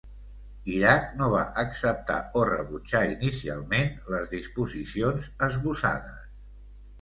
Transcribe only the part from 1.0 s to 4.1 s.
no va acceptar o rebutjar inicialment